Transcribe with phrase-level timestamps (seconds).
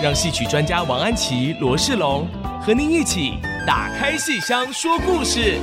[0.00, 2.24] 让戏曲专家王安琪、罗世龙
[2.60, 3.32] 和您一起
[3.66, 5.58] 打开戏箱说故事。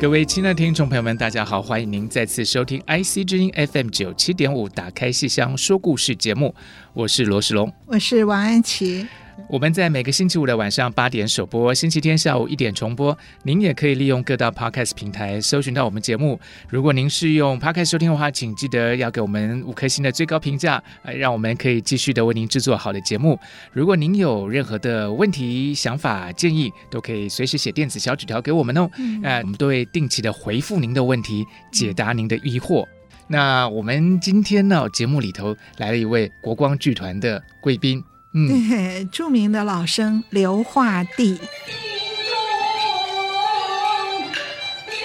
[0.00, 6.52] 各位亲爱的听众朋友们，大家好，欢迎您再次收听 IC 之音 FM 九七点五，打开戏箱说故事节目，
[6.94, 9.06] 我是罗世龙，我是王安祈。
[9.48, 13.16] 我们在每个星期五的晚上八点首播，星期天下午一点重播。
[13.44, 16.38] 您也可以利用各大 Podcast 平台搜寻到我们节目。
[16.68, 23.38] 如果您是用 Podcast 收听的话，请记得要给我们五颗星的最高评价，呃，让我们可以继续的为您制作好的节目。
[23.72, 28.90] 如果您有任何的问题、想法、建议，都可以随时写电子小纸条给我们哦。
[28.98, 32.84] 嗯，呃，我们都会定期的回复您的问题，解答您的疑惑。
[33.28, 38.02] 那我们今天呢，节目里头来了一位国光剧团的贵宾。
[38.38, 41.40] 嗯，对，著名的老生刘化弟。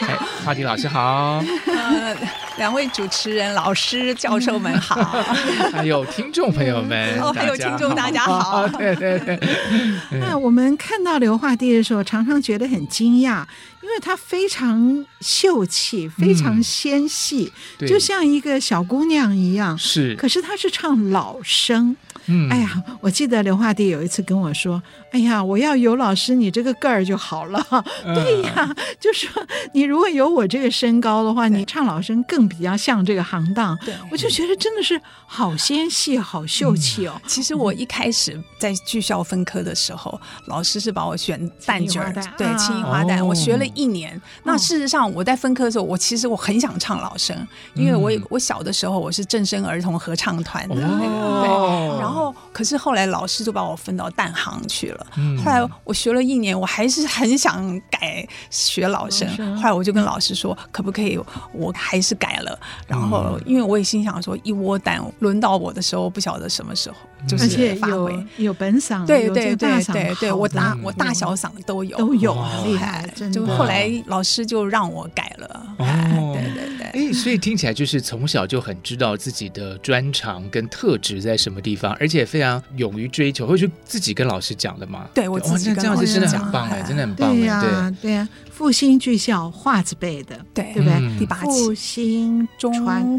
[0.01, 1.41] 哎，化第老师好。
[1.65, 2.13] 呃，
[2.57, 5.01] 两位主持人、老师、教授们好。
[5.71, 8.67] 还有听众朋友们，哦，还有听众大家好。
[8.67, 9.39] 对 对对。
[10.19, 13.45] 那我们看到刘化弟的时候，常常觉得很惊讶，
[13.81, 19.77] 因为她非常秀气，非常纤细，嗯，就像一个小姑娘一样。
[19.77, 20.15] 是。
[20.15, 21.95] 可是她是唱老生。
[22.27, 27.65] 嗯，哎呀，我记得刘化弟有一次跟我说：“哎呀，我要有老师你这个个儿就好了。
[28.05, 29.29] 嗯”对呀，就说
[29.73, 33.77] 你如果有我这个身高的话，你唱老生更比较像这个行当。
[33.85, 37.19] 对，我就觉得真的是好纤细、好秀气哦。
[37.27, 42.01] 其实我一开始在剧校分科的时候，老师是把我选旦角，
[42.37, 44.15] 对，青衣花旦，啊、我学了一年。
[44.15, 47.35] 哦、那事实上我在分科的时候，我其实我很想唱老生，
[47.73, 52.10] 因为我我小的时候我是正声儿童合唱团的那个，对，然后。
[52.11, 55.07] 然后，可是后来老师就把我分到蛋行去了。
[55.15, 59.25] 嗯、后来我学了一年，我还是很想改学老生。
[59.39, 61.17] 嗯、后来我就跟老师说，可不可以？
[61.53, 62.59] 我还是改了。
[62.85, 66.97] 然后，因为我也心想说，一窝蛋轮到我的时候，不晓得什么时候。
[67.27, 72.33] 就是发挥，有有本嗓，对对对对对，我大我大小嗓都有都有，
[72.65, 73.07] 厉害！
[73.31, 75.65] 就后来老师就让我改了。
[75.77, 76.87] 哦，对对对。
[77.09, 85.07] 哎，所以听起来就是从小就很知道自己的专长跟特质在什么地方，而且非常勇于追求，会去自己跟老师讲的嘛。
[85.13, 87.33] 对，我自己跟老师讲，真的很棒哎，真的很棒。
[87.33, 88.27] 对呀，对呀。
[88.51, 91.17] 复兴剧校华字辈的，对对不对？
[91.17, 92.71] 第八期复兴中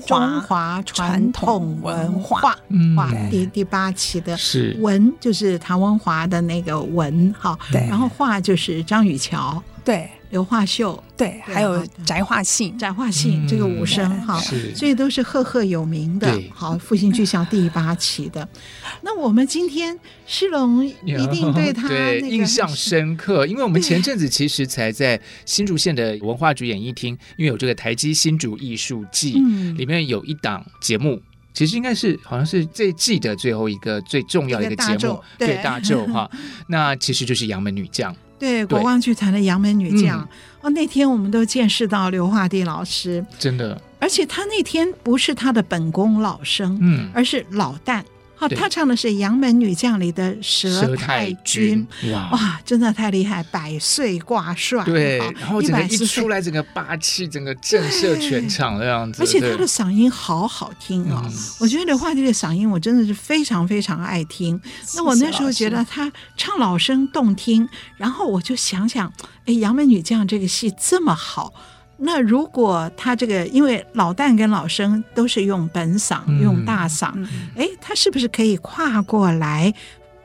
[0.07, 2.97] 中华传统文化，嗯
[3.29, 7.59] 第第八期的是文，就是唐文华的那个文哈。
[7.71, 10.09] 对，然后画就是张雨桥，对。
[10.33, 14.41] 刘化秀，对，还有翟化信，翟化信这个武生哈，
[14.75, 16.43] 所以都是赫赫有名的。
[16.55, 18.49] 好，复兴剧校第八期的，
[19.03, 19.95] 那我们今天
[20.27, 21.91] 世龙一定对他
[22.27, 29.33] 印象深刻，因为我们前阵子其实才在新竹县的文化局演艺厅，因为有这个台积新竹艺术季，
[29.77, 31.21] 里面有一档节目，
[31.53, 35.63] 其实应该是好像是这季的最后一个最重要的一个节目，对。
[35.63, 36.29] 大咒哈，
[36.69, 38.15] 那其实就是杨门女将。
[38.39, 40.29] 对，国光剧团的杨门女将、嗯、
[40.63, 48.03] 哦，那天我们都见识到刘化弟老师，真的，而且他那天不是他的本宫老生，嗯，而是老旦。
[48.49, 61.23] 他唱的是《杨门女将》里的佘太君，哇，哇，真的太厉害，百岁挂帅，对，然后整个一出来，整个霸气，整个震慑全场的样子，而且他的嗓音好好听啊！
[61.27, 64.61] 嗯、我觉得刘化第的嗓音，我真的是非常非常爱听。
[64.95, 69.13] 那我那时候觉得他唱老生动听，然后我就想想，
[69.47, 71.53] 哎，《杨门女将》这个戏这么好。
[71.97, 77.07] 那如果他这个，因为老旦跟老生都是用本嗓，嗯、用大嗓，
[77.57, 79.73] 哎、嗯，他是不是可以跨过来？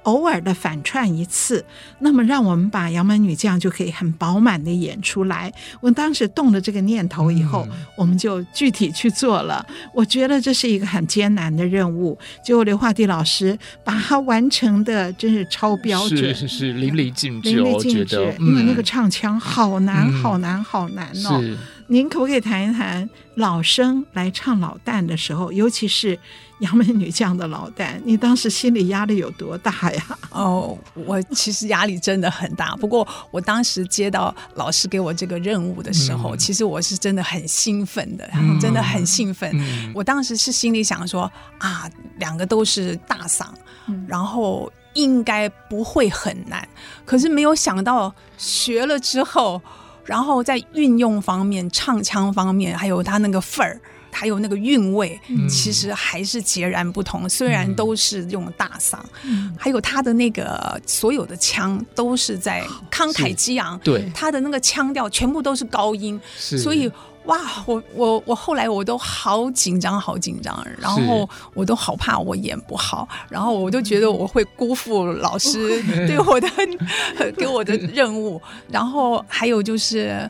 [0.07, 1.63] 偶尔的反串一次，
[1.99, 5.51] 那么让我们把杨门女将就可以很饱满的演出来。
[5.81, 9.65] 我当时动了这个念头以后，嗯、我们就具体去做了。
[9.93, 18.33] 我觉得这是一个很艰难的任务，结果刘化帝老师把它完成的真是超标准，是是是淋漓尽致，淋漓尽致。
[18.39, 21.43] 因为那个唱腔好难，好难，好难哦。
[21.89, 26.17] 您可不可以谈一谈老生来唱老旦的时候，尤其是
[26.59, 30.03] 杨门女将的老旦，你当时心理压力有多大呀？
[30.31, 32.75] 哦，我其实压力真的很大。
[32.75, 39.49] 不过我当时接到老师给我这个任务的时候，嗯、其实我是真的很兴奋的，嗯、真的很兴奋。
[39.53, 43.45] 嗯、我当时是心里想说啊，两个都是大嗓，
[43.87, 46.67] 嗯、然后应该不会很难。
[47.05, 49.61] 可是没有想到学了之后。
[50.07, 53.79] 然后在运用方面、唱腔方面，还有他那个份儿，
[54.11, 57.29] 还有那个韵味，嗯、其实还是截然不同。
[57.29, 66.91] 虽然都是用大嗓，嗯、还有他的那个所有的腔都是在慷慨激昂，对，他的那个腔调全部都是高音，是所以。
[67.27, 76.47] 哇，我我我后来我都好紧张，好紧张，然后我都好怕我演不好，然后我都觉得我会辜负老师 对我的
[77.37, 80.29] 给我的任务，然后还有就是，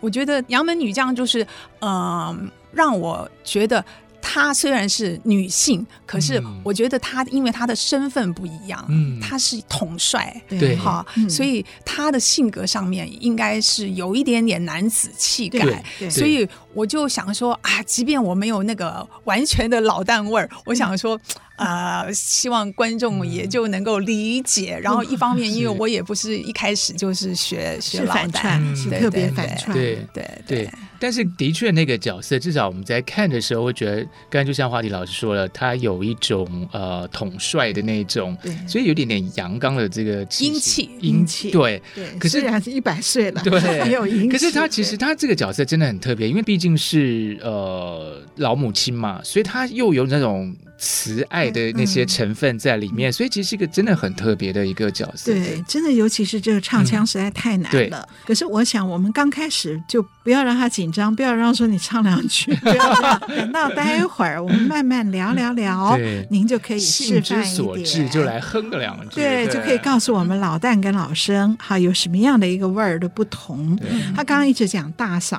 [0.00, 1.42] 我觉得杨门女将就是，
[1.80, 2.38] 嗯、呃，
[2.72, 3.84] 让我觉得。
[4.22, 21.20] 她虽然是女性，可是我觉得她因为她的身份不一样，嗯，她是统帅，对，哈，所以她的性格上面应该是有一点点男子气概，所以我就想说啊，即便我没有那个完全的老旦味儿，我想说。
[21.60, 24.76] 啊、呃，希望观众也就能够理解。
[24.76, 29.76] 嗯、然后一方面，因为 我也不是一开始就是学是学老旦，是特别反串。
[29.76, 30.70] 对对对。
[31.00, 41.50] 但是的确，那个角色至少我们在看的时候，会觉得，刚才就像华迪老师说了，他有一种呃统帅的那种，对所以有点点阳刚的这个英气，英气。
[41.50, 42.06] 对对。
[42.18, 44.28] 可是还是一百岁了，对， 很有英气。
[44.28, 50.54] 可是他其实他这个角色真的很特别，因为毕竟是呃老母亲嘛，所以他又有那种。
[50.82, 55.30] 慈爱的那些成分在里面，嗯、所以其实是一个真的很特别的一个角色。
[55.30, 57.98] 对，真的，尤其是这个唱腔实在太难了。
[58.10, 63.20] 嗯、可是我想，我们刚开始就不要让他紧张，不要让他说你唱两句， 不要这样。
[63.28, 65.98] 等到待一会儿，我们慢慢聊聊聊，
[66.30, 67.44] 您就可以示范一点。
[67.44, 69.16] 兴之所至，就来哼个两句。
[69.16, 73.78] 对，对就可以告诉我们老旦跟老生哈有什么样的一个味儿的不同。
[74.16, 75.38] 他刚刚一直讲大嗓，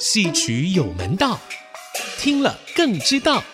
[0.00, 1.38] 戏曲有门道，
[2.18, 3.44] 听了更知道。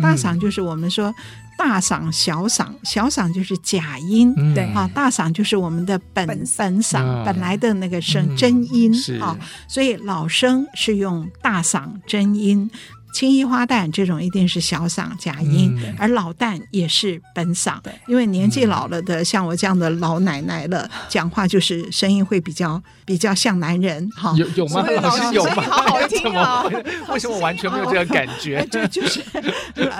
[0.00, 1.12] 大嗓就是我们说
[1.56, 4.64] 大嗓、小嗓，小嗓就是假音，对。
[4.72, 9.36] 啊，大嗓就是我们的本本嗓本来的那个声真音啊，
[9.66, 12.70] 所以老生是用大嗓真音。
[13.12, 17.76] 青衣花旦这种一定是小嗓假音，嗯、而老旦也是本嗓，
[18.06, 24.34] 因为年纪老了的，嗯、像我这样的老奶奶了，讲话就是声音会比较比较像男人哈。
[24.36, 24.86] 有有吗？
[25.02, 25.62] 老 师有吗？
[25.62, 26.64] 好好听啊！
[27.10, 28.64] 为什么我完全没有这个感觉？
[28.70, 29.22] 就 就是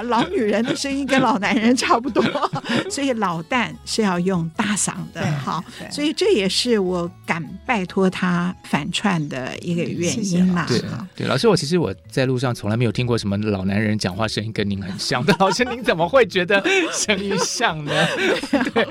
[0.05, 2.23] 老女人的声音跟老男人差不多，
[2.91, 5.63] 所以老旦是要用大嗓的哈。
[5.91, 10.67] 所以这也是我敢拜托他反串的一个原因啦。
[10.69, 10.83] 对
[11.17, 16.63] 对，老师，我其实我在路上从来没有听过什么老男人讲话声音跟您很像的，老师您怎么会觉得
[16.93, 17.93] 声音像呢？
[18.75, 18.87] 对，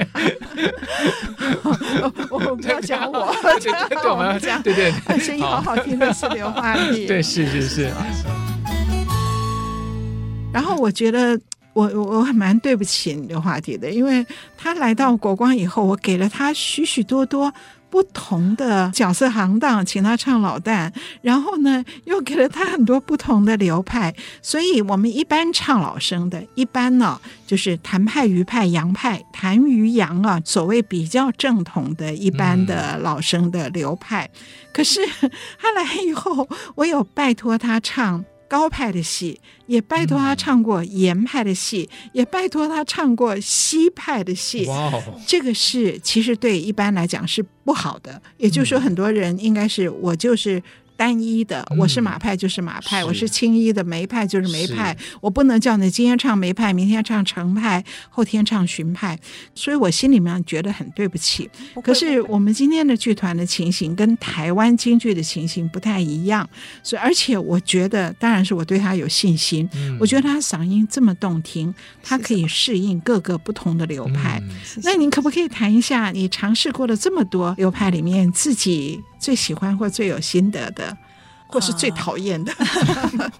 [2.32, 3.60] 我们不要讲我，对
[3.90, 7.92] 对，我们要讲，对对，声音好好听的是刘华丽，对，是是是。
[10.52, 11.40] 然后我觉得
[11.74, 14.26] 我我我还蛮对不起刘华迪的，因为
[14.58, 17.54] 他来到国光以后，我给了他许许多多。
[17.90, 20.92] 不同的角色行当，请他唱老旦，
[21.22, 24.14] 然后呢，又给了他很多不同的流派。
[24.42, 34.30] 所以，我们一般唱老生的，一般呢，就是谭派、余派、杨派，谭、余、杨啊，所谓比较正统的一般的老生的流派。
[34.34, 34.40] 嗯、
[34.74, 35.00] 可是
[35.60, 38.24] 他来以后，我有拜托他唱。
[38.48, 44.66] 高派的戏，也拜托他唱过严派的戏，嗯、也拜托他唱过西派的戏。
[44.68, 48.22] 哇哦，这个是其实对一般来讲是不好的。
[48.38, 50.62] 也就是说，很多人应该是我就是。
[50.98, 59.18] 单一的，我是马派就是马派，嗯、我是青衣的梅派就是梅派，我不能叫你今天唱梅派，明天唱程派，后天唱荀派，
[59.54, 61.48] 所以我心里面觉得很对不起。
[61.76, 66.50] 不可是我们今天的剧团的情形跟台湾京剧的情形不太一样，
[66.82, 74.42] 所以而且我觉得，当然是我对他有信心，嗯、我觉得他嗓音这么动听，他可以适应各个不同的流派。
[74.44, 79.00] 嗯、那您可不可以谈一下，你尝试过了这么多流派里面自己？
[79.20, 80.96] 最喜欢或最有心得的，
[81.48, 82.52] 或是最讨厌的，
[83.20, 83.32] 呃、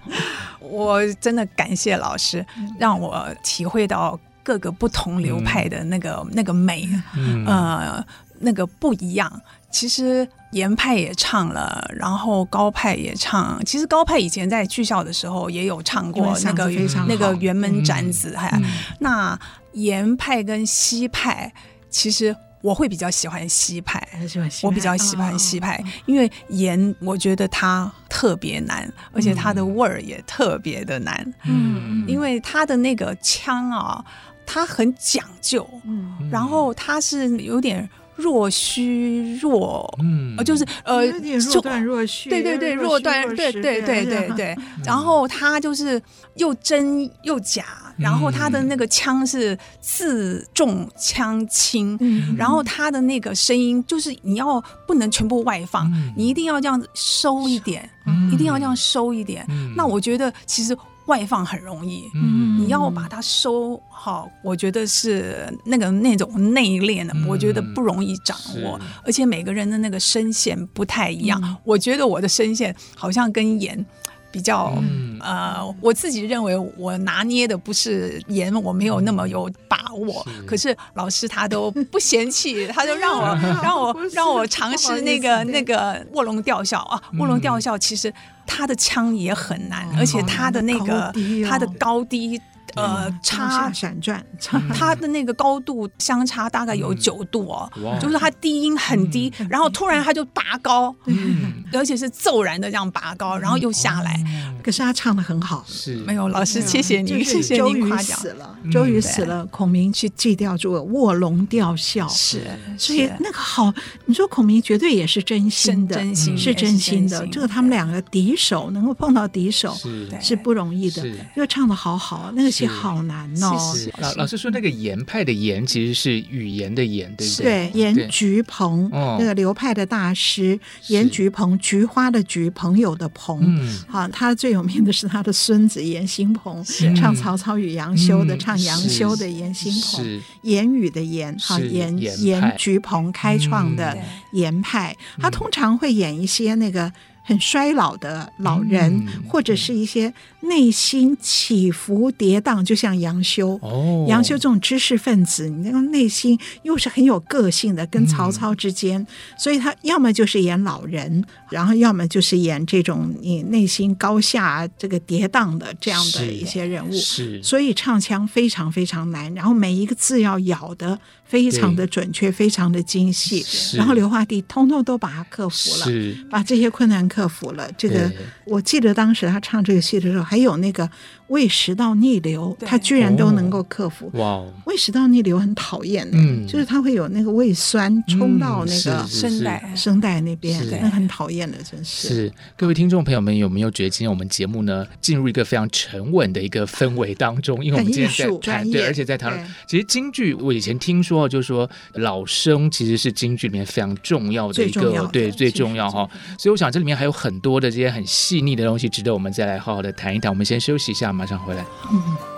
[0.60, 2.46] 我真的感谢老师，
[2.80, 8.06] 让我体会到各个不同流派的那个、嗯、那个美，嗯、呃，
[8.40, 9.42] 那个不一样。
[9.70, 13.62] 其实严派也唱了，然后高派也唱。
[13.66, 16.70] 其实高派以前在剧校的时候也有唱过那个
[17.08, 18.64] 那个辕门斩子，还、嗯、
[19.00, 19.38] 那
[19.74, 21.54] 严派跟西派。
[21.90, 31.34] 其实我会比较喜欢西派，喜欢西派我比较喜欢西派，哦、因为盐我觉得它特别难，而且它的味儿也特别的难。
[31.46, 34.04] 嗯，因为它的那个腔啊，
[34.46, 37.88] 它很讲究，嗯，然后它是有点。
[38.18, 44.56] 若虚若，嗯，就是呃，若断若虚，对对对，若断，对对对对对。
[44.84, 46.02] 然后他就是
[46.36, 47.64] 又真又假，
[47.96, 51.98] 然后他的那个腔是字重腔轻，
[52.36, 57.88] 然后他的那个声音就是你要不能全部外放，你一定要这样子收一点，
[58.34, 59.46] 一定要这样收一点。
[59.76, 60.76] 那我觉得其实。
[61.08, 71.58] 外放很容易，嗯，你要把它收好，我觉得是那个那种内敛的，我觉得不容易掌握，而且每个人的那个声线不太一样。
[71.64, 73.84] 我觉得我的声线好像跟演
[74.32, 74.74] 比较，
[75.22, 80.26] 呃，我自己认为我拿捏的不是盐，我没有那么有把握。
[80.46, 86.80] 可是老师他都不嫌弃， 他就让我 让我让我尝试那个那个卧龙吊孝。
[86.80, 88.14] 啊，卧龙吊孝其实。
[88.48, 91.14] 他的枪也很难，而且他的那个
[91.48, 92.42] 他的高低
[92.78, 94.26] 呃差闪转，
[94.74, 97.70] 它的那个高度相差大概有九度哦，
[98.00, 100.96] 就是它低音很低，然后突然他就拔高，
[101.74, 104.24] 而且是骤然的这样拔高，然后又下来。
[104.64, 105.96] 可是他唱的很好，是。
[105.98, 108.20] 没有老师，谢谢您，谢谢您夸奖。
[108.20, 112.42] 死了，周瑜死了，孔明去祭吊住了卧龙吊孝，是，
[112.78, 113.74] 所以那个好，
[114.06, 117.26] 你说孔明绝对也是真心的，真心是真心的。
[117.28, 119.76] 这个他们两个敌手能够碰到敌手
[120.22, 120.38] 是。
[120.38, 123.74] 不容易的，因为唱的好好，那个戏好难哦。
[124.00, 127.70] 老老师说那个言派的言其实是语言的言，对不对？
[127.70, 133.80] 对，严菊鹏那个流派的大师严菊鹏，菊花的菊，朋友的朋，嗯。
[133.88, 134.48] 好，他最。
[134.58, 136.64] 有名的是他的孙子严新鹏，
[136.96, 143.96] 唱曹操与杨修的，唱杨修的严新鹏，言语的言，好严严菊鹏开创的
[144.32, 146.92] 言派，他通常会演一些那个。
[147.28, 153.60] 很衰老的老人，嗯、或者是一些内心起伏跌宕，就像杨修。
[153.62, 166.94] 哦，杨修这种知识分子，你那个内心又是很有个性的，跟曹操之间，嗯、所以他要么就是演老人，然后要么就是演这种你内心高下这个跌宕的这样的一些人物。
[166.94, 171.00] 是，所以唱腔非常非常难，然后每一个字要咬的。
[171.28, 175.86] 非常的准确，非常的精细，然后刘华弟通通都把它克服了，
[176.30, 177.70] 把这些困难克服了。
[177.78, 178.10] 这个
[178.46, 180.90] 我记得当时他唱这个戏的时候，还有那个
[181.28, 184.10] 胃食道逆流，他居然都能够克服。
[184.14, 186.18] 哇，胃食道逆流很讨厌的，
[186.48, 192.08] 就是他会有那个胃酸冲到那个声带声带那边，那很讨厌的，真是。
[192.08, 197.64] 是各位听众朋友们，有没有觉得今天我们节目呢进入一个非常沉稳的一个氛围当中？
[197.64, 201.28] 因为我们今天在谈，对，而且在谈，其实京剧我以前听说。
[201.28, 206.10] 就是说，老生其实是京剧里面非常重要的一个，对，最重要哈。
[206.38, 210.32] 所以我想这里面还有很多的这些很细腻的东西，值得我们再来好好的谈一谈。
[210.32, 211.66] 我们先休息一下，马上回来。
[211.92, 212.37] 嗯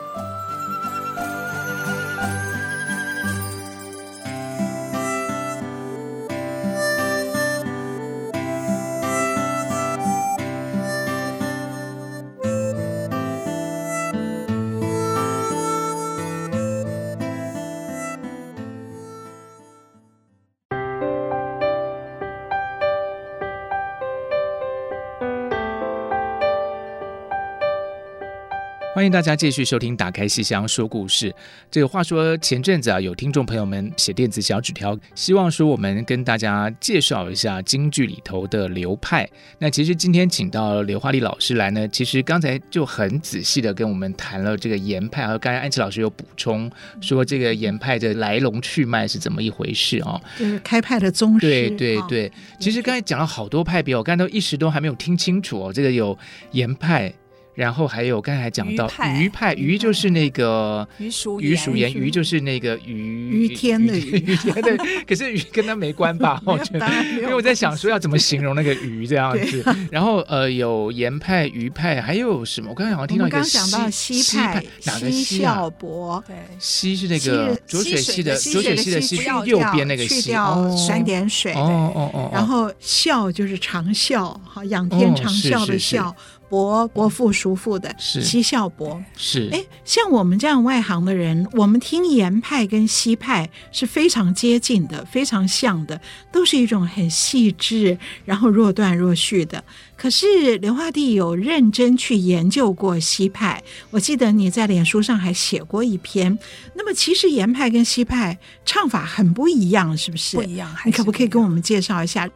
[28.99, 31.31] 欢迎大家继续收听《打开戏箱说故事》。
[31.71, 39.25] 这个话说前阵子啊，有听众朋友们写电子小纸条，希望说我们跟大家介绍一下京剧里头的流派。
[39.57, 50.19] 那其实今天请到刘华丽老师来呢，其实刚才就很仔细的跟我们谈了这个严派，和刚才安琪老师有补充说这个严派的来龙去脉是怎么一回事啊？
[50.37, 51.47] 就是开派的宗师。
[51.47, 52.29] 对对对，
[52.59, 55.71] 其实刚才讲了好多派别，我刚才都一时都还没有听清楚哦。
[55.71, 56.19] 这个有
[56.51, 57.13] 严派。
[57.59, 64.21] 然后还有刚才还讲到鱼派，鱼就是那个余叔余叔岩，余就是那个鱼鱼天的余，
[64.61, 66.41] 对， 可是鱼跟他没关吧？
[66.47, 66.87] 我觉得，
[67.19, 69.61] 因为我在想说要怎么形容那个鱼这样子。
[69.91, 72.69] 然后呃，有盐派、鱼派，还有什么？
[72.69, 75.55] 我刚才好像听到一个讲到西派，哪个西啊？
[75.55, 81.51] 孝伯，对，西是那个浊水溪的浊水溪的西，右边那个溪，去掉三点水。
[81.55, 82.29] 哦哦哦。
[82.31, 86.13] 然后笑就是长啸，哈仰天长笑的啸。
[86.49, 88.21] 伯伯父叔父的是。
[88.21, 89.01] 西孝伯。
[89.15, 89.49] 是。
[89.53, 95.99] 哎，像我们这样外行的人，我们听严派跟西派是非常接近的，非常像的，
[96.31, 99.63] 都是一种很细致，然后若断若续的。
[99.99, 106.39] 可是刘华弟有认真去研究过西派，我记得你在脸书上还写过一篇。
[106.73, 110.37] 那么其实严派跟西派唱法很不一样，是不是？
[110.37, 112.29] 不一样，你可不可以跟我们介绍一下？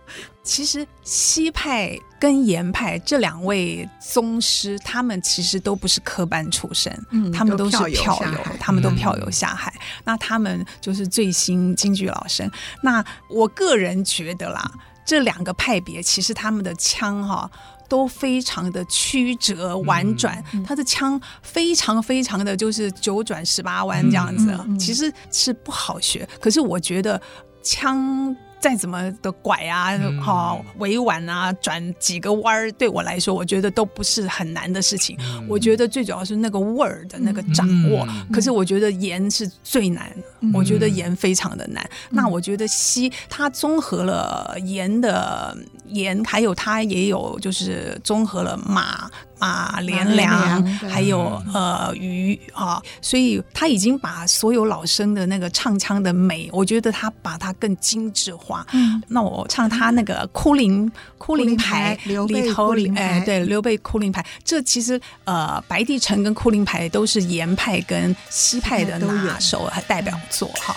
[0.43, 9.71] 其实西派跟严派这两位宗师，他们其实都不是科班出身，嗯，他们都是票友，他们都票友下海。
[9.77, 12.51] 嗯、那他们就是最新京剧老生。
[12.81, 14.69] 那我个人觉得啦，
[15.05, 17.49] 这两个派别其实他们的枪哈
[17.87, 26.27] 都非常的曲折婉转，嗯、他的枪非常非常的就是九转十八弯这样子，嗯嗯嗯、其实是不好学。
[26.39, 27.21] 可是我觉得
[27.61, 28.35] 腔。
[28.63, 29.91] 再怎么的拐啊，
[30.21, 35.17] 好、嗯、委婉啊，转几个弯儿，对我来说，我觉得都不是很难的事情。
[35.19, 38.07] 嗯、我觉得最主要是那个味儿的那个掌握。
[38.07, 41.83] 嗯、可是我觉得盐是最难，嗯、我觉得盐非常的难。
[42.09, 49.11] 嗯、那我觉得西它综合了盐的盐，还有它也有就是综合了马。
[49.43, 58.65] 马连良，还有呃鱼啊，所以他已经把所有老生的那个唱腔的美，我觉得他把它更精致化。
[58.71, 62.15] 嗯，那我唱他那个哭灵哭灵牌里
[62.53, 70.73] 头，哎，对，刘备哭灵牌，这其实呃白帝城跟哭灵牌都是严派跟西派的拿手和代表作哈。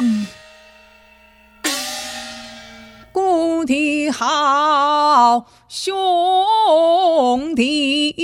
[3.13, 8.15] 故地好兄弟，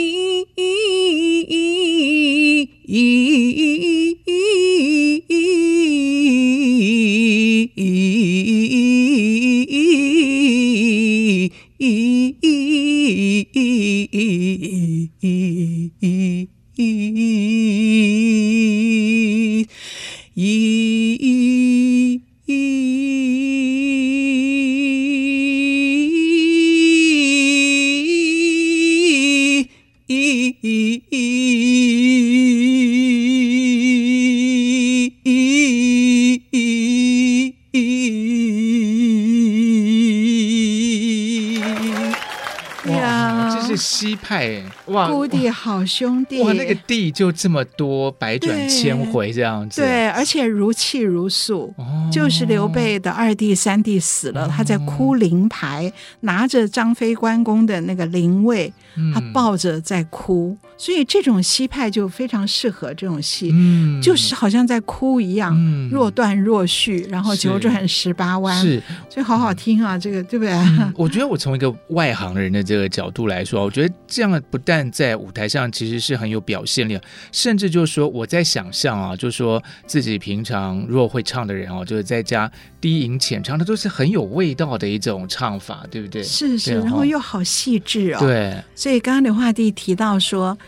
[44.23, 46.41] 西派哇，故地好兄弟。
[46.43, 70.53] 哇，那个地就这么多，百转千回这样子，对，对，而且如泣如诉，哦、就是刘备的二弟三弟死了，哦、他在哭灵牌，拿着张飞关公的那个灵位，嗯、他抱着在哭，所以这种西派就非常适合这种戏，嗯、就是好像在哭一样，嗯、若断若续，然后九转十八弯，是，所以好好听啊，这个对不对？
[70.53, 73.63] 嗯、我觉得我从一个外行人的这个角度来说。
[73.63, 76.99] 我觉得这样不但在舞台上其实是很有表现力，
[77.31, 86.25] 甚至就是说我在想象啊，就是说自己平常若会唱的人哦，就是在家低吟浅唱，的都是很有味道的一种唱法，对不对？
[86.25, 88.19] 是是，然后又好细致哦。
[88.19, 90.59] 对，所以刚刚刘华弟提到说，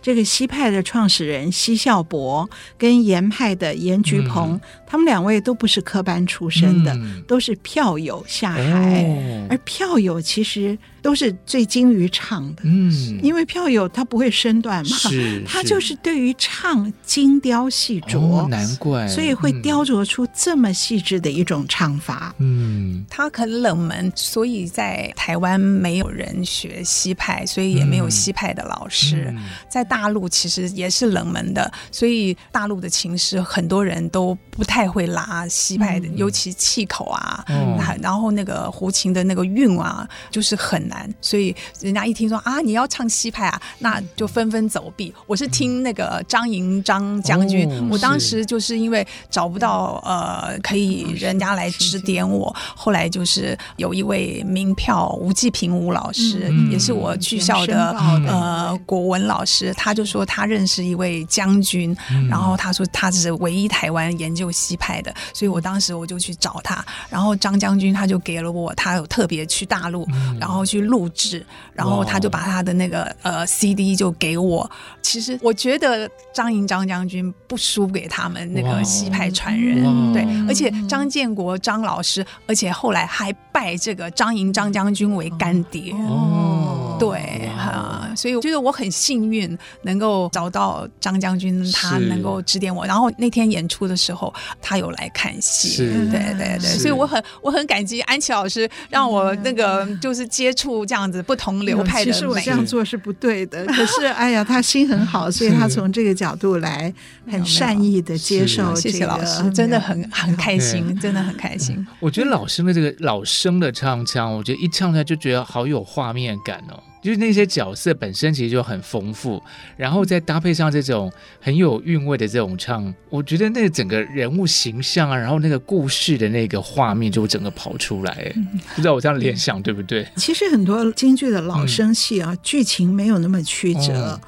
[0.00, 10.78] 这个西派的创始人奚孝伯跟严派的严菊鹏，嗯、他们两位都不是科班出身的，嗯、都是票友下海，哦、而票友其实。
[11.00, 22.34] 都是最精于唱的，嗯，因为票友他不会身段嘛，是， 他就是对于唱精雕细琢，哦，难怪，所以会雕琢出这么细致的一种唱法。
[22.38, 29.32] 嗯，他很冷门，所以在台湾没有人学西派，所以也没有西派的老师。
[29.36, 40.88] 嗯，在大陆其实也是冷门的，所以大陆的琴师很多人都不太会拉西派的，嗯，尤其气口啊，嗯，然后那个胡琴的那个韵啊，就是很。
[40.88, 45.12] 难，所以人家一听说啊，你要唱西派啊，那就纷纷走避。
[45.26, 57.90] 我是听那个张莹张将军，哦、我当时就是因为找不到呃可以人家来指点我，后来就是有一位名票吴继平吴老师，嗯、也是我剧校的
[58.26, 70.88] 呃国文老师，他就说他认识一位将军，嗯、然后他说他是唯一台湾研究西派的，所以我当时我就去找他，然后张将军他就给了我，他有特别去大陆，嗯、然后去。
[70.88, 74.70] 录制，然后他就把他的那个呃 CD 就给我。
[75.02, 85.92] 其实我觉得张莹张将军不输给他们那个西派传人，对，而且张建国张老师，而且后来还拜这个张莹张将军为干爹。
[85.92, 92.86] 哦，对哈，所以我觉得我很幸运能够找到张将军，他能够指点我。
[92.86, 95.76] 然后那天演出的时候，他有来看戏，
[96.10, 100.68] 对对对，所以我很我很感激安琪老师让我那个就是接触。
[100.86, 103.64] 这样子不同流派的，其实我这样做是不对的。
[103.66, 106.92] 可是，哎呀，他心很好，所以他从这个角度来
[107.30, 108.74] 很善意的接受。
[108.74, 111.84] 谢谢老师，真的很很开心，真的很开心。
[112.00, 116.78] 我觉得老师的这个老生的唱腔，我觉得一唱出来就觉得好有画面感哦。
[117.00, 119.40] 就是那些角色本身其实就很丰富，
[119.76, 130.06] 然后再搭配上这种很有韵味的这种唱，我觉得那个整个人物形象啊，然后那个故事的那个画面就整个跑出来，嗯、不知道我这样联想对不对？
[130.16, 134.20] 其实很多京剧的老生戏啊，嗯、剧情没有那么曲折，哦、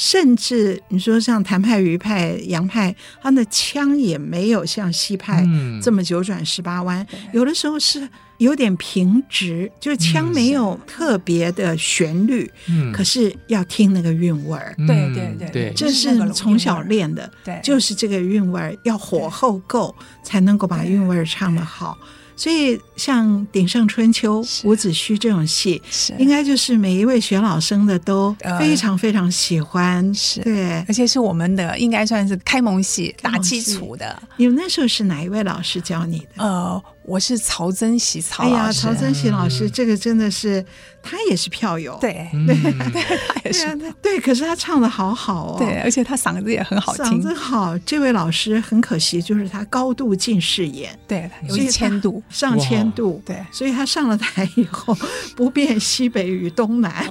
[0.00, 5.44] 甚至你说像谭派、余派、杨派，他的腔也没有像西派
[5.82, 8.08] 这么九转十八弯，嗯、有的时候是。
[8.38, 21.98] 有点平直，就是腔没有特别的旋律，嗯，可是要听那个韵味儿，对对对对，这是从小练的，对，就是这个韵味儿要火候够，才能够把韵味儿唱得好。
[22.38, 25.82] 所以像《鼎盛春秋》、伍子胥这种戏，
[26.18, 34.22] 应该就是每一位学老生的都非常非常喜欢，是，对，而且是我们的应该算是开蒙戏打基础的。
[34.36, 36.44] 你们那时候是哪一位老师教你的？
[36.44, 36.80] 呃。
[37.08, 40.62] 我是曹增喜曹老师，哎呀，曹增喜老师，这个真的是
[41.02, 42.54] 他也是票友，对对，
[43.28, 43.74] 他也是。
[44.02, 47.76] 对，可是他唱的好好哦，对，而且他嗓子也很好听，嗓子好。
[47.78, 52.22] 这位老师很可惜，就是他高度近视眼，对，有一千度。
[52.28, 54.94] 上千度，对，所以他上了台以后
[55.34, 57.06] 不辨西北与东南，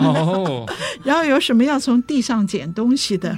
[1.03, 3.35] 然后有什么要从地上捡东西的。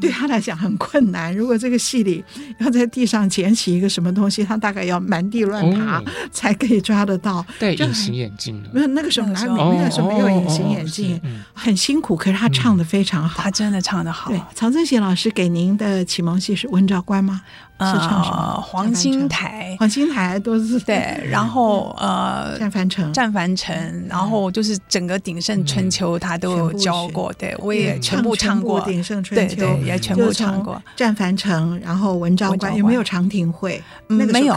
[0.00, 1.34] 对他来讲很困难。
[1.34, 2.24] 如果这个戏里
[2.58, 7.44] 要在地上捡起一个什么东西，他大概要满地乱爬才可以抓得到。
[7.58, 8.70] 戴隐形眼镜了？
[8.72, 9.54] 没有，那个时候哪有？
[9.74, 11.20] 那个时候没有隐形眼镜，
[11.52, 12.16] 很辛苦。
[12.16, 14.30] 可是他唱的非常好，他真的唱得好。
[14.30, 17.42] 对，曹正贤老师给您的启蒙戏是《温兆官》吗？
[17.78, 18.60] 是唱什么？
[18.66, 21.20] 黄金台， 黄金台都是对。
[21.30, 27.32] 然后 呃，战樊城，战樊城，然后就是整个鼎盛春秋，他都有教过。
[27.38, 29.66] 对，我也全部唱过鼎盛春秋。
[29.84, 33.82] 也全部唱过《战樊城》，然后《文章关》有没有长亭会？
[34.08, 34.56] 那个没有，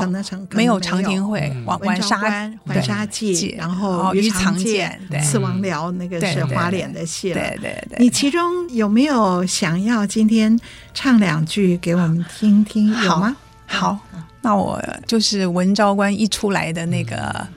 [0.51, 1.51] 没有长亭会。
[1.83, 7.39] 浣纱关、浣纱记，然后鱼藏剑、刺王僚，那个是花脸的戏了。
[7.39, 7.97] 对对对。
[7.99, 10.57] 你其中有没有想要今天
[10.93, 12.93] 唱两句给我们听听？
[13.09, 13.35] 有吗？
[13.65, 13.97] 好，
[14.41, 17.47] 那我就是《文昭关》一出来的那个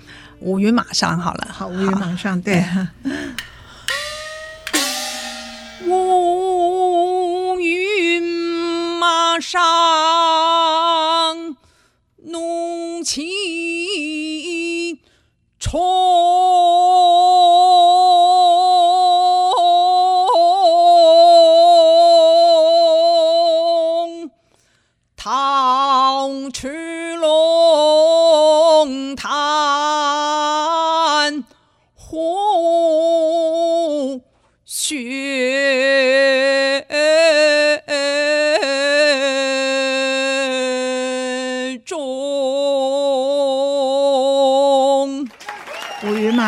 [0.40, 1.48] 乌云马上好了。
[1.50, 2.64] 好，乌云马上对。
[5.86, 8.22] 乌云
[8.98, 9.60] 马上
[12.24, 15.00] 怒气
[15.58, 15.80] 冲，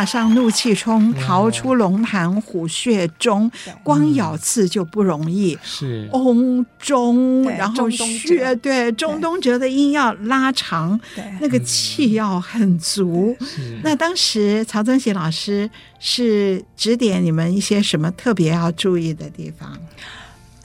[0.04, 3.50] 马上怒气冲，逃出龙潭虎穴中，
[3.82, 5.58] 光咬刺就不容易。
[5.62, 11.00] 是翁中，然后穴对中东哲的音要拉长，
[11.40, 13.34] 那个气要很足。
[13.82, 19.72] 那当时曹增喜老师是指点你们一些什么特别要注意的地方？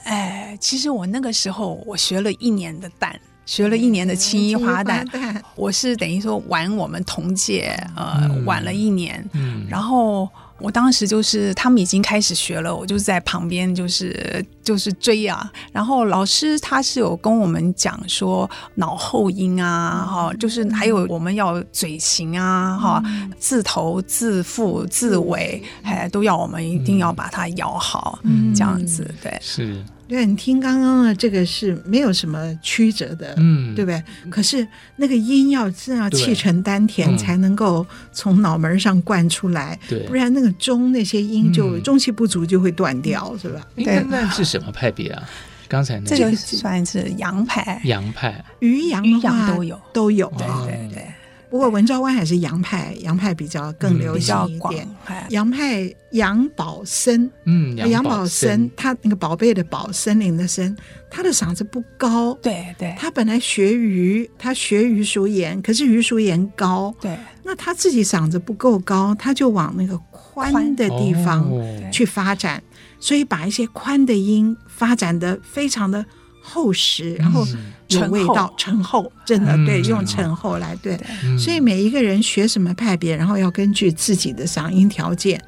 [0.04, 3.14] 哎，其实我那个时候我学了一年的旦。
[3.50, 5.04] 学了一年的青衣花旦，
[5.56, 9.28] 我是等于说晚我们同届，呃，晚了一年。
[9.68, 10.28] 然后
[10.60, 15.50] 我当时就是他们已经开始学了，我就在旁边就是就是追啊。
[15.72, 23.02] 然后老师他是有跟我们讲说脑后音啊，哈，就是还有我们要嘴型啊，哈，
[23.36, 28.20] 字头、字腹、字尾，哎，都要我们一定要把它咬好，
[28.54, 29.84] 这样子，对，是。
[30.10, 34.02] 对，你听刚刚的这个是没有什么曲折的，嗯，对不对？
[34.28, 43.64] 可是那个音要真要气沉丹田，才能够从脑门上灌出来，对，不然那个中那些音就中气不足就会断掉，是吧？
[43.76, 45.22] 对，那是什么派别啊？
[45.68, 46.16] 刚才那个。
[46.16, 51.06] 这个算是洋派，洋派，余杨余杨都有，都有，对对对。
[51.50, 54.88] 不过文昭关还是杨派，杨派比较更流行一点。
[55.30, 60.76] 杨派杨宝森，嗯，杨宝森，他那个宝贝的宝，森林的森，
[61.10, 62.32] 他的嗓子不高。
[62.34, 66.94] 对对，他本来学余，他学余淑妍，可是余淑妍高。
[67.00, 71.50] 对，那他自己嗓子不够高，他就往那个宽的地方
[71.90, 72.62] 去发展，
[73.00, 76.06] 所以把一些宽的音发展的非常的
[76.40, 77.46] 厚实，然后。
[77.90, 80.96] 有味道，醇厚，真的对，用醇厚来对，
[81.36, 85.42] 所以每一个人学什么派别，然后要根据自己的嗓音条件，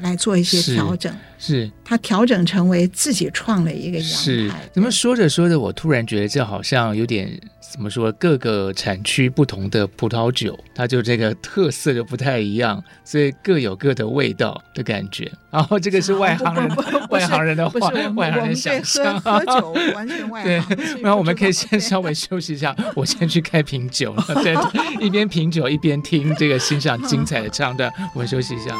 [0.00, 1.14] 来做一些调整。
[1.40, 7.30] 是，他调整成为自己创了一个阳是，怎么说着说着，我突然觉得这好像有点
[7.72, 8.10] 怎么说？
[8.12, 15.30] 各个产区不同的葡萄酒，它就这个特色就不太一样，所以各有各的味道的感觉。
[15.52, 16.68] 然后这个是外行人，
[17.10, 19.18] 外行人的话，外行人想象。
[19.22, 20.76] 喝酒完全外行。
[20.76, 24.24] 对，然后我们可以先稍微休息一下，我先去开瓶酒了。
[24.42, 24.56] 对，
[25.00, 28.74] 一边品酒一边听这个欣赏精彩的唱段，我们休息一下。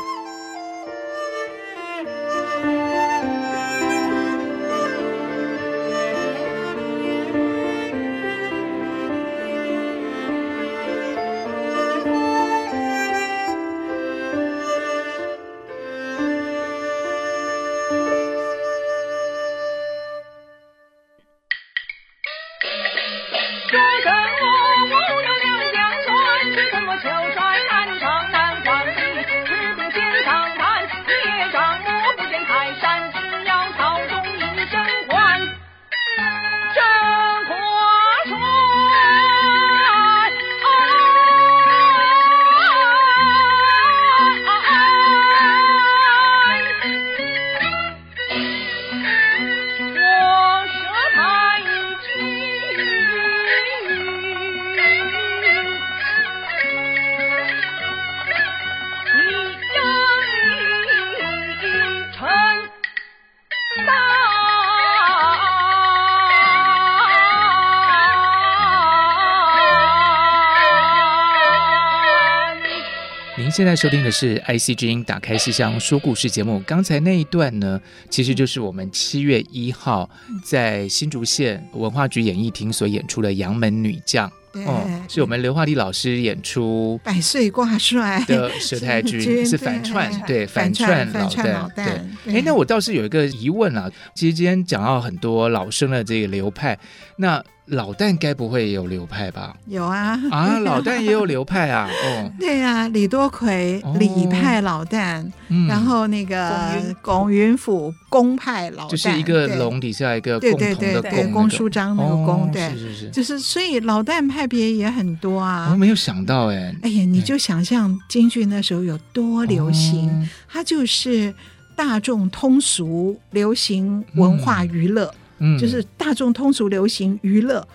[73.59, 76.63] 现在收听的是 IC 之音打开信箱说故事节目。
[76.65, 80.09] 刚才那一段呢，其实就是我们七月一号
[80.45, 84.31] 在新竹县文化局演艺厅所演出的《杨门女将》。
[84.65, 91.69] 哦，是我们刘华丽老师演出百岁挂帅的佘太 君，是反串，对反串老旦。
[91.75, 96.79] 对，哎，那我倒是有一个疑问啊，其实今天讲到很多老生的这个流派，
[97.17, 97.45] 那。
[97.71, 99.55] 老旦该不会也有流派吧？
[99.67, 100.19] 有啊。
[100.31, 101.89] 啊，老旦也有流派啊！
[102.05, 105.25] 哦，对啊，李多奎李派老旦，
[105.69, 115.69] 然后那个龚云甫龚派老旦，就是一个龙底下一个共同的龚，龚书章那个龚，对，是是是，就是所以老旦派别也很多啊。
[115.71, 121.35] 我没有想到哎，哎呀，你就想象京剧那时候有多流行，它就是
[121.77, 125.05] 大众通俗流行文化娱乐。
[125.07, 125.19] 嗯，
[125.59, 127.67] 就是大众通俗流行娱乐，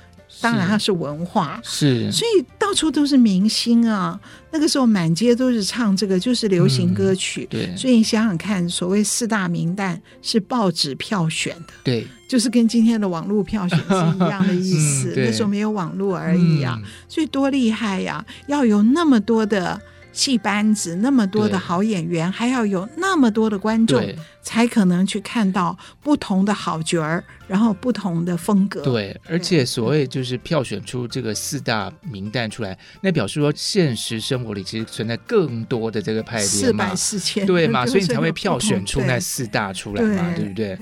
[0.42, 4.20] 当然它是文化，是，所以到处都是明星啊。
[4.52, 7.44] 那个时候满街都是唱这个，就是流行歌曲。
[7.46, 15.14] 嗯、对，所以你想想看，所谓四大名旦是报纸票选的，对，就是跟今天的网络票选是一样的意思。
[15.18, 18.26] 嗯、那时候没有网络而已啊，嗯、所以多厉害呀！
[18.48, 19.82] 要有那么多的。
[20.14, 24.02] 戏班子那么多的好演员，还要有那么多的观众，
[24.44, 28.82] 才可能去看到不同的好角儿，然后不同的风格。
[28.84, 37.86] 对，而且所谓就是票选出这个四大名旦出来，那表示说现实生活里其实存在更多的这个派别嘛，四百四千，对嘛？
[37.86, 40.78] 所以你才会票选出那四大出来嘛，对不对？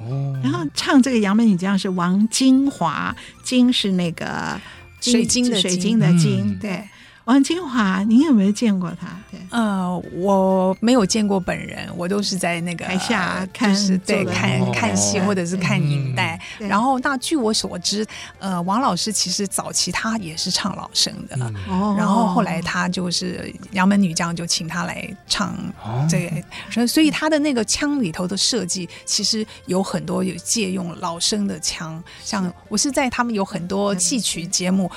[0.00, 0.38] 哦。
[0.44, 4.60] 然后唱这个杨门女将是王金华，金是那个
[5.00, 6.86] 水晶的水晶的晶，对。
[7.26, 9.08] 王金华，你有没有见过他？
[9.32, 16.40] 对，呃，我没有见过本人，我都是在那个台下看，是对看看戏或者是看影带。
[16.56, 18.06] 然后，那据我所知，
[18.38, 21.36] 呃，王老师其实早期他也是唱老生的，
[21.68, 25.56] 哦，然后后来他就是杨门女将就请他来唱
[26.08, 34.88] 这个，所以所以他的那个腔里头的设计其实有很多有借用老生的腔，像我是在他们有很多戏曲节目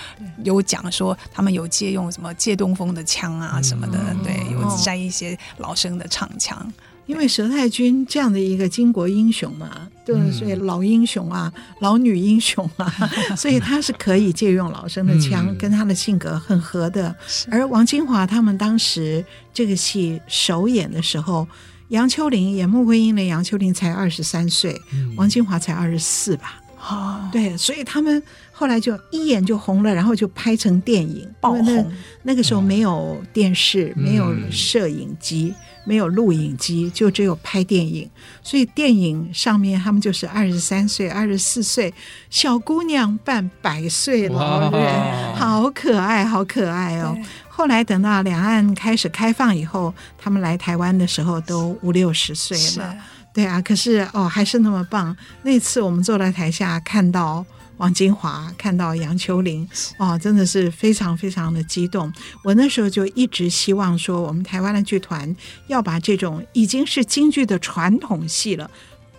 [0.44, 2.08] 有讲说他们有借用。
[2.20, 6.70] 什么借东风的枪啊什么的，嗯、对，有摘一些老生的唱腔。
[7.06, 12.94] 因为佘太君这样的一个巾帼英雄嘛，对，所以老英雄啊，老女英雄啊，
[13.38, 17.16] 所以他是可以借用老生的腔，跟他的性格很合的。
[17.50, 21.48] 而王金华他们当时这个戏首演的时候，
[21.88, 24.80] 杨秋玲演穆桂英的杨秋玲才二十三岁，
[25.16, 26.60] 王金华才二十四吧。
[26.80, 31.66] 啊，对，所以他们后来就一眼就红了，然后就拍成电影，爆红。
[31.66, 31.86] 那
[32.24, 35.54] 那个时候没有电视，没有摄影机，
[35.86, 38.10] 没有录影机，就只有拍电影。
[38.42, 41.94] 所以电影上面他们就是二十三岁、二十四岁
[42.30, 47.18] 小姑娘扮百岁老人，好可爱，好可爱哦。
[47.48, 52.96] 后来等到两岸开始开放以后，他们来台湾的时候都五六十岁了。
[53.34, 55.16] 对啊，可是哦，还是那么棒。
[55.44, 57.46] 那次我们坐在台下看到
[57.78, 62.12] 王金华，看到杨秋玲，哦，真的是非常非常的激动。
[62.44, 65.34] 我那时候就一直希望说，我们台湾的剧团
[65.68, 68.70] 要把这种已经是京剧的传统戏了。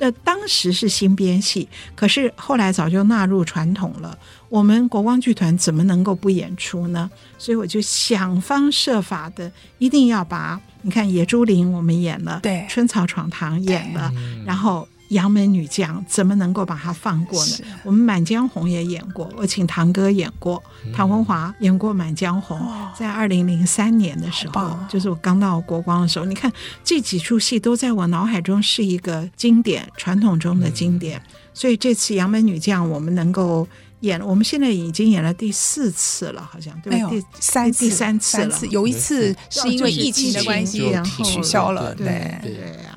[0.00, 4.18] 呃，当时是新编戏，可是后来早就纳入传统了。
[4.48, 7.10] 我们国光剧团怎么能够不演出呢？
[7.38, 14.12] 所以我就想方设法的，一定要把你看《野猪林》我们演了，对，《春草闯堂》演了，
[14.46, 14.86] 然后。
[15.10, 17.56] 杨门女将怎么能够把它放过呢？
[17.82, 20.62] 我们《满江红》也演过，我请堂哥演过，
[20.94, 22.56] 唐文华演过《满江红》。
[22.96, 26.52] 在二零零三年的时候，就是我刚到国光的时候，你看
[26.84, 31.20] 这几出戏都在我脑海中是一个经典，传统中的经典。
[31.52, 33.66] 所以这次《杨门女将》我们能够
[34.00, 37.10] 演，我们现在已经演了第四次了，好像对吧？
[37.10, 41.94] 第三第三次了，有一次是因为疫情的关系，然后取消了。
[41.94, 42.06] 对
[42.42, 42.89] 对啊。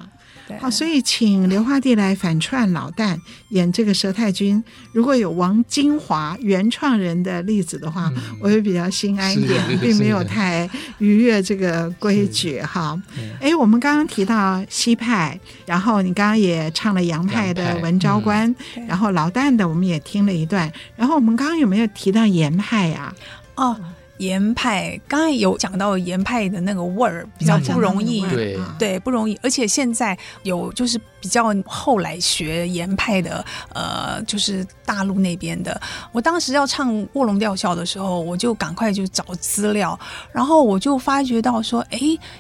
[0.60, 3.18] 好，所以请刘华弟来反串老旦
[3.50, 4.62] 演这个佘太君。
[4.92, 13.02] 如果有王金华原创人的例子的话，嗯、我会比较心安一点，并没有太逾越这个规矩哈。
[13.40, 23.14] 哎，我们刚刚提到西派，然后你刚刚也唱了杨派的文昭关，嗯、然后老旦的我们也听了一段，然后我们刚刚有没有提到严派呀、
[23.56, 23.72] 啊？
[23.72, 23.78] 哦。
[24.24, 29.38] 严派，刚才有讲到严派的那个味儿比较不容易，对对，不容易。
[29.44, 35.80] 而且现在有就是比较后来学严派的，呃，就是大陆那边的。
[36.12, 40.00] 我当时要唱《卧龙吊孝》的时候，我就赶快就找资料，
[40.32, 42.00] 然后我就发觉到说，哎，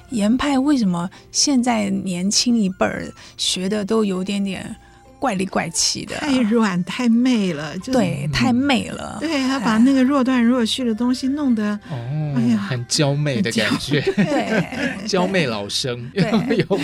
[0.09, 4.75] 严派为什么现在年轻一辈儿学的都有点点。
[5.23, 9.15] 怪里怪气的，太软太媚了，就对，太媚了。
[9.21, 16.77] 对，他把那个若断若续的东西弄得，哦，哎呀，很娇媚的感觉，对，娇媚老生，对，有。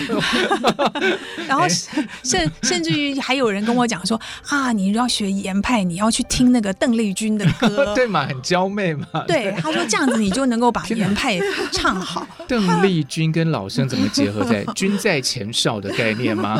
[1.46, 1.68] 然后
[2.22, 9.06] 甚甚至于还有人跟我讲说啊，你要学严派，你要去听那个邓丽君的歌， 对嘛，很娇媚嘛。
[9.28, 11.38] 对，他说这样子你就能够把 严派
[11.72, 12.26] 唱好。
[12.48, 14.64] 邓丽君跟老生怎么结合在？
[14.74, 16.58] 君在前哨的概念吗？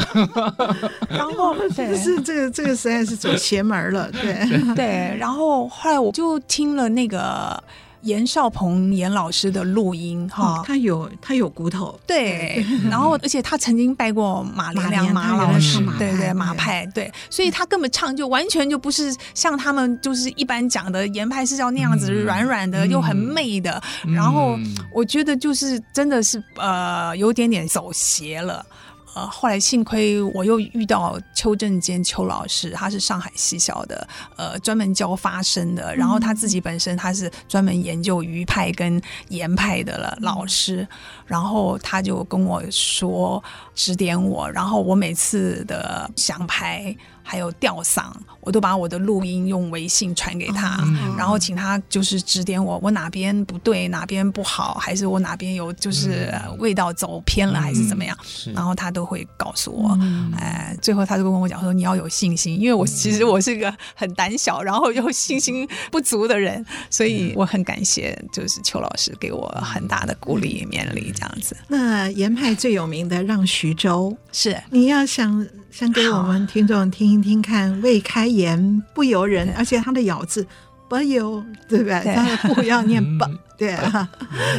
[1.09, 1.57] 然后。
[1.75, 5.17] 对， 是这个这个实在是走邪门了，对 对。
[5.19, 7.63] 然后后来我就听了那个
[8.03, 12.65] 严少鹏严老师的录音，哈，他有他有骨头，对。
[12.91, 17.13] 然后而且他曾经拜过马连良马老师，对对马派，对。
[17.29, 23.83] 所以他根本唱就完全就不是像他们就是一般讲的严派是要那样子软软的又很媚的。
[24.15, 24.59] 然后
[24.95, 28.65] 我觉得就是真的是呃有点点走邪了。
[29.15, 35.95] 呃，后来幸亏我又遇到邱正坚邱老师，他是上海戏校的，呃，专门教发声的。
[35.95, 40.87] 然后他自己本身他是专门研究余派跟严派的了老师，
[41.27, 43.43] 然后他就跟我说
[43.75, 46.97] 指点我，然后我每次的想排。
[47.31, 48.07] 还有吊嗓，
[48.41, 59.97] 我都把我的录音用微信传给他，哦、然后请他就是指点我，我哪边不对，哪边不好，还是我哪边有就是味道走偏了，还是怎么样，嗯、然后他都会告诉我。
[60.01, 75.47] 嗯、哎，最后他就跟我讲说：“你要有信心，因为我其实我是个很胆小，然后又信心不足的人，所以我很感谢，就是邱老师给我很大的鼓励勉励，这样子。”那严派最有名的《让徐州》是你要想。
[75.71, 80.47] 先给我们听众听一听看，未开言不由人，而且他的咬字
[80.89, 82.55] 不由，对不对？
[82.55, 83.25] 不要念不，
[83.57, 84.09] 对啊，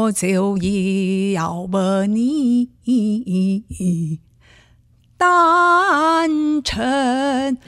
[0.01, 2.71] 我就也要把你。
[5.19, 7.59] 当成，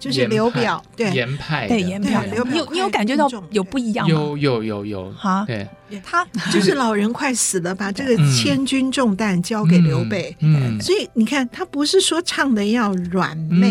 [0.00, 0.82] 就是刘表。
[0.96, 2.26] 对，严派，对严派。
[2.26, 4.12] 你有你有感觉到有不一样吗？
[4.12, 5.68] 有有有有，哈，对。
[6.02, 10.34] 他就是老人快死了，把这个千钧重担交给刘备。
[10.40, 13.68] 嗯，所以你看，他不是说唱的要软媚，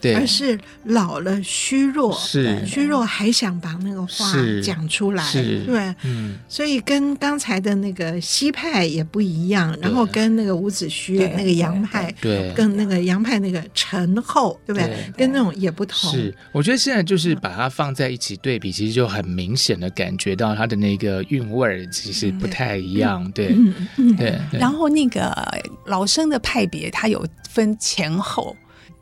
[0.00, 15.12] 对，而是老了虚弱，是虚弱还想把那个话讲出来，对，嗯，所以跟刚才的那个西派也不一样，然后跟那个伍子胥那个杨派，对，跟那个杨派那个陈后，对不对？
[15.16, 16.12] 跟那种也不同。
[16.12, 21.46] 是，我觉得现在就是把它放在一起对比，其实就很明显的感觉到它的那个韵。
[21.52, 23.54] 味儿其实不太一样，对，
[24.16, 24.38] 对。
[24.52, 25.32] 然后那个
[25.84, 28.56] 老生的派别，它有分前后，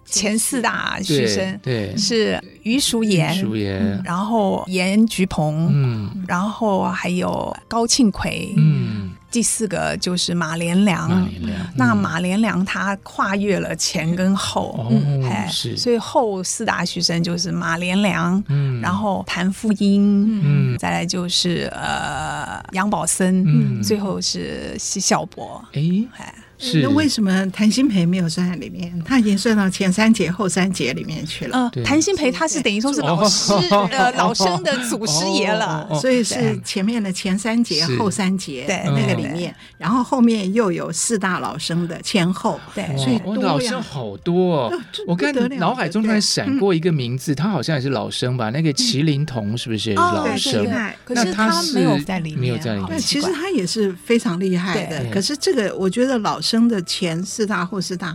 [0.04, 8.93] 前四大须生，对，是余叔岩，叔岩，然后严菊鹏，嗯，然后还有高庆奎，嗯。
[9.34, 25.82] 第四个就是马连良，马连良，那马连良他跨越了前跟后，嗯，哎，是，所以后四大学生就是马连良，嗯，然后谭富英，嗯，再来就是呃杨宝森，嗯，最后是奚孝伯，哎，
[26.16, 26.32] 哎。
[26.58, 28.92] 是那为什么谭鑫培没有算在里面？
[29.04, 31.70] 他已经算到前三节后三节里面去了。
[31.84, 33.52] 谭鑫培他是等于说是老师
[33.90, 44.80] 呃老生的祖师爷了，所以是前面的前三节后三节对那个里面，然后后面又有四大老生的前后，对，所以老生好多哦。
[45.06, 48.50] 我刚脑海中突然闪过一个名字，他好像也是老生吧？
[48.50, 50.64] 那个麒麟童是不是老生？
[51.04, 52.98] 可是他没有在里面，没有在里面。
[52.98, 55.04] 其实他也是非常厉害的。
[55.12, 58.14] 可是这个我觉得老生的前四大后四大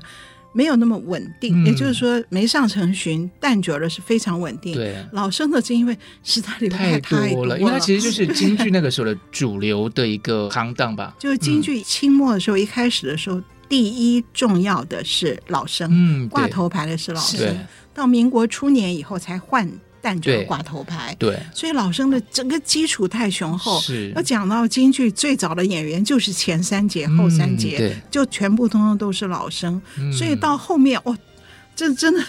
[0.53, 4.73] 没有那么稳定，也就是说没上成巡，旦角的是非常稳定。
[4.73, 11.15] 对，老生的是因为实在里面太多了，因为它其实就是京剧那个时候的主流的一个行当吧。
[11.19, 19.69] 就是京剧清末的时候，一开始的时候，第一重要的是老生，嗯，挂头牌的是老生，到民国初年以后才换。
[20.01, 23.79] 旦角挂头牌，对，所以老生的整个基础太雄厚。
[23.79, 29.81] 是，要讲到京剧最早的演员，就是前三节、后三节，就全部通通都是老生。
[30.11, 31.17] 所以到后面，哇，
[31.75, 32.21] 这真的，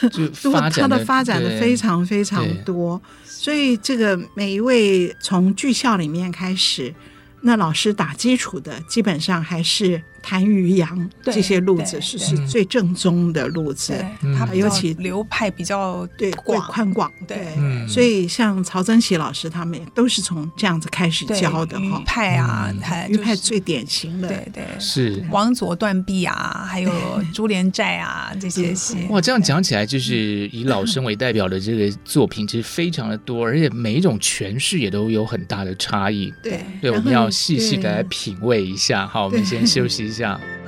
[0.71, 3.01] 他的发展的非常非常多。
[3.25, 6.95] 所以这个每一位从剧校里面开始，
[7.43, 10.03] 那老师打基础的，基本上还是。
[10.23, 13.95] 谭余杨这些路子是是最正宗的路子，
[14.39, 16.61] 他尤其流派比较对广。
[16.71, 17.49] 宽广，对，
[17.89, 22.01] 所以像曹增喜老师他们也都是从这样子开始教的哈。
[22.07, 22.73] 派啊，
[23.09, 24.65] 余派最典型的，对对。
[24.79, 25.25] 是。
[25.31, 26.93] 王佐断臂啊，还有
[27.35, 29.07] 朱帘寨啊这些戏。
[29.09, 36.33] 哇，这样讲起来，就是以老生为代表的这个作品其实非常的多，而且每一种诠释也都有很大的差异。
[36.43, 39.07] 对，对，我们要细细的来品味一下。
[39.07, 40.10] 好，我们先休息。
[40.11, 40.60] 一下。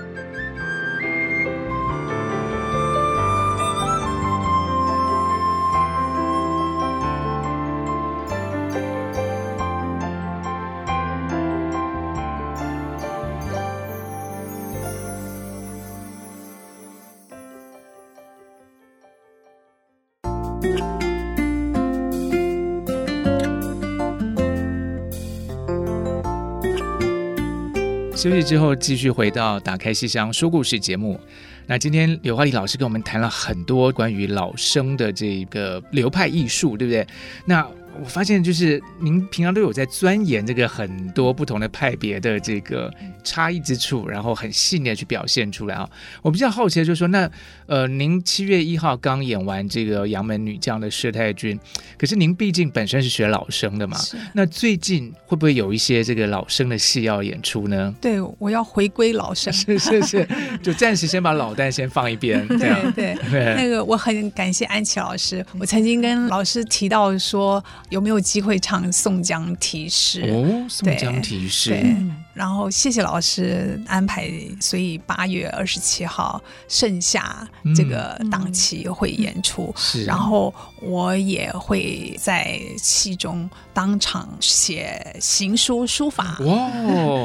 [28.22, 31.18] 休息之后，继续回到《打开西厢说故事》节目。
[31.66, 37.04] 那今天刘华丽老师跟我们谈了很多关于老生的这个流派艺术，对不对？
[37.44, 37.68] 那
[38.00, 45.88] 我发现，就是您平常都有在钻研这个很多不同的派别的这个差异之处，然后很细腻的去表现出来啊。
[46.22, 47.30] 我比较好奇的就是说，那
[47.66, 51.58] 呃，您七月一号刚演完这个《杨门女将》的佘太君，
[51.98, 53.96] 可是您毕竟本身是学老生的嘛，
[54.32, 57.94] 那最近会不会有一些这个老生的戏要演出呢？
[58.00, 60.28] 对，我要回归老生，是是是，
[60.62, 63.14] 就暂时先把老旦先放一边， 对对。
[63.30, 67.62] 对那个我很感谢安琪老师，我曾经跟老师提到说。
[67.92, 70.22] 有没有机会唱《宋江题诗》？
[70.32, 71.70] 哦，《宋江题诗》。
[71.74, 71.94] 对，
[72.32, 74.30] 然后谢谢老师安排，
[74.62, 79.70] 所以八月二十七号盛夏这个档期会演出。
[79.76, 86.38] 是，然后我也会在戏中当场写行书书法。
[86.40, 86.70] 哇，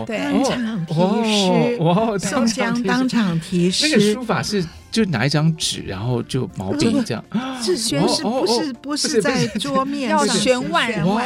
[0.06, 0.94] 对，当场题
[1.24, 1.78] 诗。
[1.82, 3.88] 哇，宋江当场题诗。
[3.88, 4.62] 那个书法是
[4.92, 7.24] 就拿一张纸，然后就毛笔这样。
[7.62, 11.22] 是宣誓，不是不是在桌面 要弦外，哇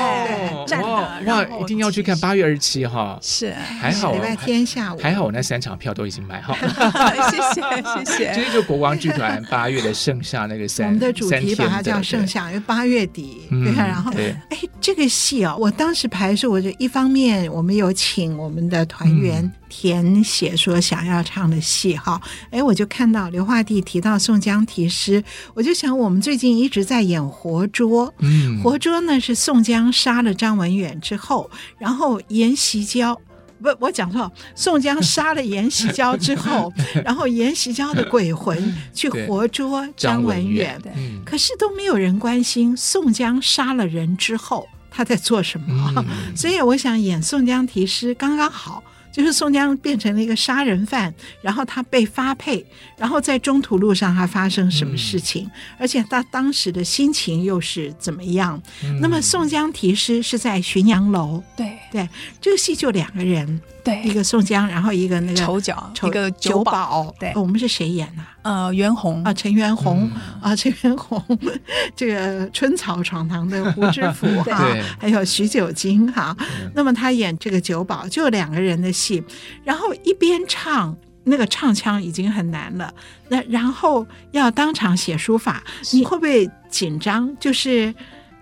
[0.66, 3.20] 站的，哇，一定要去看八月二十七号。
[3.22, 7.30] 是，还好礼拜天下午，还好我那三场票都已经买好 了。
[7.30, 7.62] 谢谢
[8.06, 8.34] 谢谢。
[8.34, 19.50] 这就国王剧团八月的盛夏那个三，我们的主题把它叫盛夏，因为八月底对，然后哎，这个戏啊，我当时排的时候，我就一方面我们有请我们的团员。
[19.74, 25.24] 填写说想要唱的戏哈，哎，我就看到刘化弟提到宋江题诗，
[25.54, 33.18] 我就想我们最近一直在演活捉，嗯，活捉呢是宋江杀了张文远之后，然后沿袭蛟，
[33.62, 36.72] 不，我讲错，宋江杀了阎锡蛟之后，
[37.06, 40.82] 然后阎锡蛟的鬼魂去活捉张文远，
[41.24, 46.06] 可是都没有人关心宋江杀了人之后他在做什么，嗯、
[46.36, 48.84] 所以我想演宋江题诗刚刚好。
[49.12, 52.66] 就是宋江变成了一个杀人犯，然后他被发配，
[52.98, 58.62] 然后在中途路上他发生什么事情，嗯、而且他当时的心情又是怎么样？
[58.84, 62.08] 嗯、那么宋江题诗是在浔阳楼，对对，
[62.40, 63.62] 这个戏就两个人。
[63.84, 67.14] 对，一个宋江，然后一个那个丑角，一个酒保。
[67.20, 68.24] 对，我们是谁演的？
[68.44, 70.10] 呃，袁弘啊，陈袁弘
[70.42, 71.24] 啊，陈袁弘，
[71.96, 74.64] 这个春草闯堂的胡志福哈，
[75.00, 76.36] 还有徐九经哈。
[76.76, 79.24] 那么他演这个酒保，就两个人的戏，
[79.64, 82.94] 然后一边唱，那个唱腔已经很难了，
[83.30, 87.36] 那然后要当场写书法，你会不会紧张？
[87.40, 87.94] 就是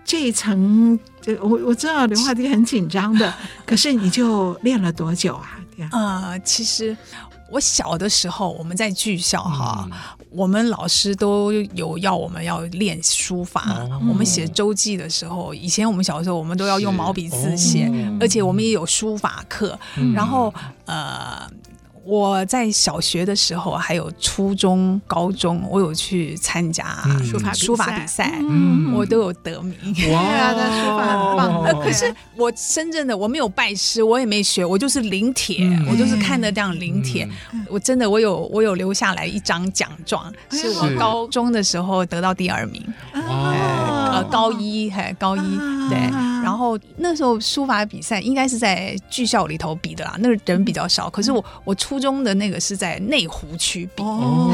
[0.04, 0.98] 这一层。
[1.20, 3.32] 就我我知道刘画弟很紧张的，
[3.66, 5.58] 可是你就练了多久啊？
[5.92, 6.96] 呃，其实
[7.50, 9.98] 我小的时候，我们在剧校哈，嗯、
[10.30, 13.72] 我们老师都有要我们要练书法。
[13.72, 19.78] 哦、我们写周记的时候，以前我们小的时候，我们都要用毛笔字写，哦、而且我们也有书法课。
[19.96, 20.52] 嗯、然后
[20.84, 21.50] 呃。
[22.04, 28.40] 我在小学的时候，还有初中、高中，我有去参加书法书法比赛，
[28.94, 29.76] 我都有得名。
[30.12, 30.22] 哇，
[30.52, 31.62] 那书法很棒。
[31.62, 37.28] 呃，可是我深圳的我没有拜师，我也没学，我就是临帖，我就是看着这样临帖。
[37.68, 42.82] 我真的，我有我有留下来一张奖状，是我高中的时候得到第二名。
[44.10, 45.40] 呃，高一嘿高一
[45.88, 45.98] 对，
[46.42, 51.08] 然后那时候书法比赛应该是在剧校里头比的啦，那个人比较少。
[51.10, 54.52] 可是我我初中的那个是在内湖区比，哦，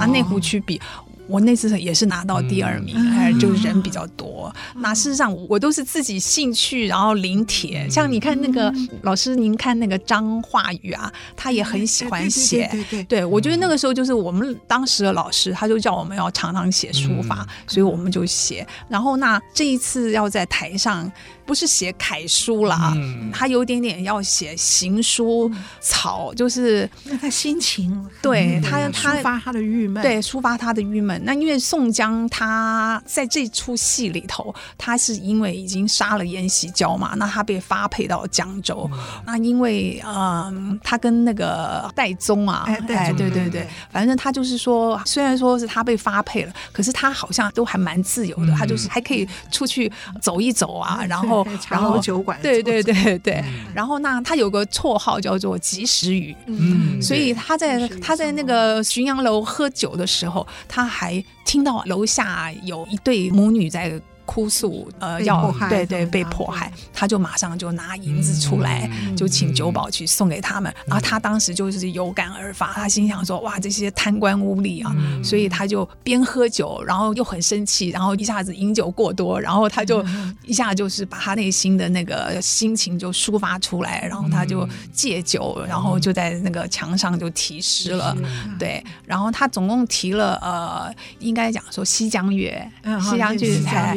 [0.00, 0.80] 啊内湖区比。
[1.28, 4.52] 我那次也是拿到第二名，哎、嗯，就是人比较多。
[4.74, 7.84] 嗯、那事实上，我都是自己兴趣，然后临帖。
[7.84, 12.68] 嗯、像你看那个、嗯、老师，您看那个张化宇啊，他也很喜欢写。
[12.70, 18.66] 对对，对，对，我觉得那个时候就是我们当时的老师，他就叫我们要常常写书法，嗯、所以我们就写。
[18.88, 21.10] 然后那这一次要在台上。
[21.46, 31.22] 不是写楷书了，嗯、他有点点要写行书草，就是那他心情，对他他抒发他的郁闷，对抒发他的郁闷。
[31.24, 38.90] 那因为宋江他在这出戏里头，他是因为已经杀了严袭蛟嘛，那他被发配到江州。
[38.92, 49.90] 嗯、那因为嗯、呃，他跟那个戴宗啊，哎，哎对对对，反正他就是说，虽然说是他被发配了，可是他好像都还蛮自由的，嗯、他就是还可以出去
[50.20, 51.35] 走一走啊，嗯、然后。
[51.68, 64.00] 然后酒馆，对对对对，然后那他有个绰号叫做及时雨，嗯，所以他在他在那个浔阳楼喝酒的时候，他还听到楼下有一对母女在。
[64.26, 70.74] 哭诉，呃，要对对被迫害，他就马上就拿银子出来，就请酒保去送给他们。
[70.84, 80.04] 然后他当时就是有感而发，他心想说：“哇，这些贪官污吏啊！”所以他就边喝酒，然后又很生气，然后一下子饮酒过多，然后他就
[80.44, 88.14] 一下就是把他内心的那个心情就抒发出来，然后他就戒酒，然后就在那个墙上就题诗了。
[88.58, 92.68] 对，然后他总共提了呃，应该讲说《西江月》，
[93.10, 93.96] 《西江月》才。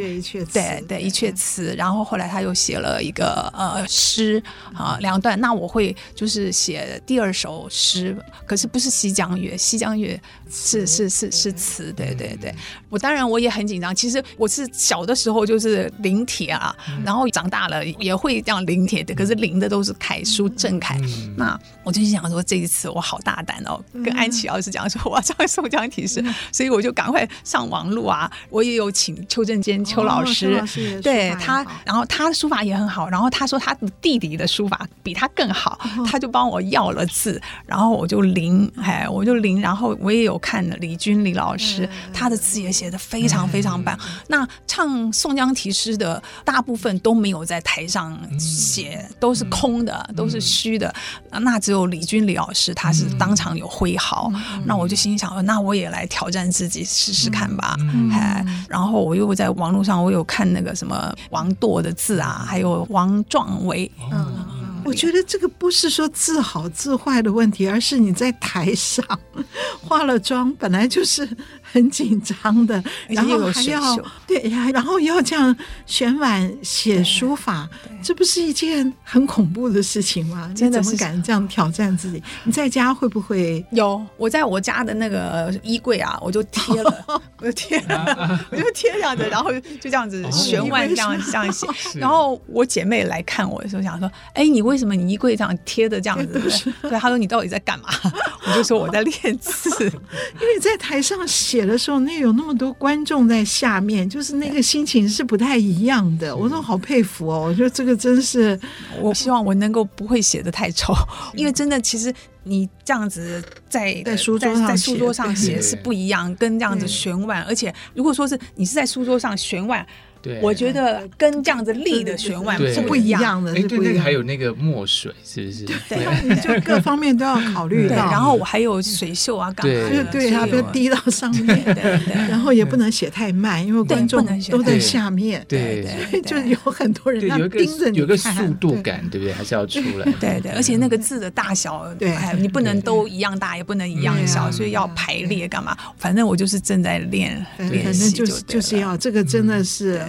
[0.54, 4.42] 对对，一阙词，然后后来他又写了一个呃诗
[4.74, 5.40] 啊两段。
[5.40, 10.20] 那我会就是写第二首诗，可是不是《西江月》，《西江月》
[10.54, 11.94] 是是是是词。
[11.94, 12.54] 对对对，
[12.90, 13.96] 我当然我也很紧张。
[13.96, 21.00] 其实我是小的时候就是临帖啊，然后长大了也会这样临帖的，可是临的都是楷书正楷。
[21.38, 30.04] 那我就想说这一次我好大胆哦，跟安琪老师讲说我要唱宋江体诗，所以我就赶快上网路啊，我也有请邱正坚邱。
[30.04, 43.98] 老师，老师对他，然后他的书法也很好，然后他说他的弟弟的书法比他更好，哦、他就帮我要了字，然后我就临，哎，我就临，然后我也有看李军李老师，嗯、他的字也写的非常非常棒。
[44.02, 50.94] 嗯、那唱宋江题诗的大部分都没有在台上写，嗯、都是空的，嗯、都是虚的，
[51.32, 57.76] 嗯、那只有李军李老师他是当场有挥毫，嗯、那我就心想，那我也来挑战自己试试看吧，
[58.12, 64.46] 哎、嗯，然后我又在网络上我有看那个什么王铎的字啊，还有王壮伟，嗯。
[64.86, 69.06] 我觉得这个不是说字好字坏的问题，而是你在台上
[69.84, 71.30] 化了妆，本来就是
[71.72, 73.98] 很紧张的，然后还要
[74.28, 75.56] 对呀，然后要这样
[75.86, 77.68] 选碗写书法，
[78.04, 80.52] 这不是一件很恐怖的事情吗？
[80.56, 82.22] 你怎么敢这样挑战自己？
[82.44, 84.04] 你在家会不会有？
[84.18, 87.06] 我在我家的那个衣柜啊，我就贴了，
[87.38, 91.68] 我就贴了，我就贴这样子，然后就这样子选碗这样这样写。
[92.00, 96.42] 然后我姐妹来看我的时候，想说：“哎，你为什么你衣柜这样贴的这样子？”
[96.82, 97.90] 对，她说：“你到底在干嘛？”
[98.48, 99.70] 我就说：“我在练字。
[100.42, 106.36] ”因为在台上写的时候，那有那么多观众在下面，就是那个心情是不太一样的。
[106.36, 108.60] 我说好佩服哦，我觉得这个真是，
[109.02, 110.94] 我希望我能够不会写的太丑，
[111.36, 119.86] 因为真的，其实你这样子在在书桌上在书桌上写是不一样，跟这样子悬腕，而且如果说是你是在书桌上选碗。
[120.22, 123.52] 对，我觉得跟这样子立的悬腕是不一样的。
[123.54, 125.66] 哎，对，那个还有那个墨水，是不是？
[125.88, 127.96] 对，你就各方面都要考虑到。
[127.96, 130.04] 然后我还有水袖啊，干嘛的？
[130.12, 131.64] 对，它不要滴到上面。
[131.64, 132.00] 对，
[132.30, 135.44] 然后也不能写太慢，因为观众都在下面。
[135.48, 139.34] 对对，就有很多人要盯着你，有个速度感，对不对？
[139.34, 140.12] 还是要出来。
[140.20, 145.78] 对对，而且那个字的大小，对，你不能都一样大，也不能一样小，所以要排列干嘛？
[145.98, 150.02] 反正我就是正在练练习，就是就是要这个，真的是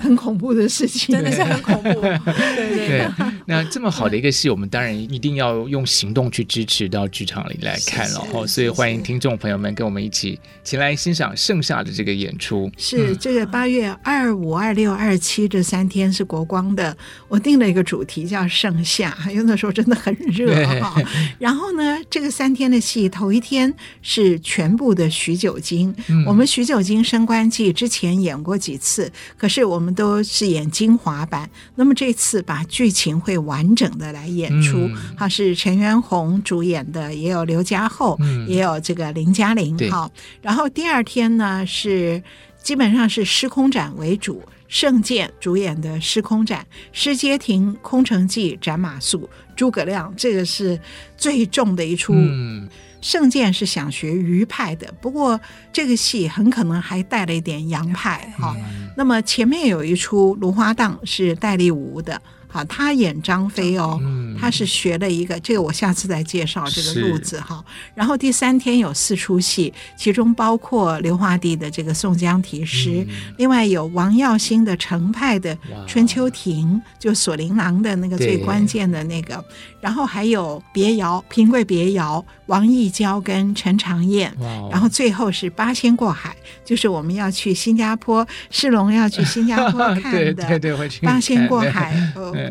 [0.00, 0.30] 很恐。
[0.40, 2.00] 怖的事情真的是很恐怖。
[2.00, 3.10] 对对对，
[3.44, 8.46] 那这么好的一个戏，我们当然一定要用行动去支持到剧场里来看了哈。
[8.46, 12.70] 所以欢迎听众朋友们跟我们一起前来欣赏盛夏的这个演出。
[12.78, 16.96] 是这个八月二五、二六、二七这三天是国光的，
[17.28, 20.94] 我定了一个主题叫盛夏，因为那时候真的很热哈。
[21.38, 25.94] 然后呢，这个三天的戏，头一天是全部的许久经。
[26.24, 30.20] 我们许久经升官记之前演过几次，可是我们都。
[30.22, 34.86] 是演精华版，那么这次把剧情会完整的来演出。
[35.16, 39.76] 好、嗯，是陈元洪主演的，也有刘家厚，嗯、也有这个林嘉玲。
[39.90, 40.10] 哈，
[40.42, 42.22] 然后第二天呢是
[42.62, 49.26] 基本上是施空展为主，圣剑主演的失空斩，施阶亭空城计斩马谡，
[49.56, 50.78] 诸葛亮这个是
[51.16, 52.12] 最重的一出。
[52.14, 52.68] 嗯
[53.00, 55.40] 盛鉴是想学余派的，不过
[55.72, 58.56] 这个戏很可能还带了一点洋派哈。
[58.96, 62.20] 那么前面有一出芦花荡是戴立吾的。
[62.50, 67.64] 好，他演张飞哦，嗯、他是学了一个，这个我下次再介绍这个路子哈。
[67.94, 79.44] 然后第三天有四出戏，其中包括刘华帝的这个宋江题诗，嗯、另外有王耀星的程派的春秋亭，就锁麟囊的那个最关键的那个，
[79.80, 84.34] 然后还有别窑平贵别窑王义娇跟陈长燕，
[84.70, 86.34] 然后最后是八仙过海，
[86.64, 90.60] 就是我们要去新加坡，世龙要去新加坡 看的。
[91.02, 91.94] 八仙过海。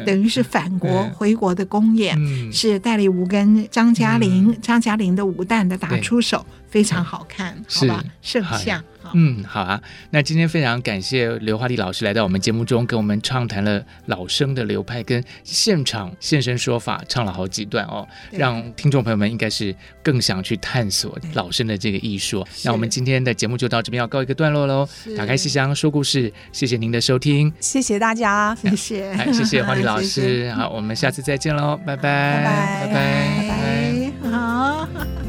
[0.06, 2.18] 等于是返国回国的公演，
[2.52, 8.04] 是戴立吴跟张嘉玲，张嘉玲的武旦的打出手，非常好看，好吧？
[8.22, 8.84] 盛夏，
[9.14, 9.82] 嗯，好啊。
[10.12, 22.46] 那今天非常感谢刘华丽老师来到我们节目中，跟我们畅谈了老生的流派，跟现场现身说法，唱了好几段哦，让听众朋友们应该是更想去探索老生的这个艺术。
[22.64, 24.88] 那我们今天的节目就到这边要告一个段落喽。
[25.18, 35.29] 打开戏箱说故事，谢谢您的收听，谢谢大家， 谢谢，哎谢谢华丽老师， 好，我们下次再见喽，拜拜，拜拜，拜拜，好。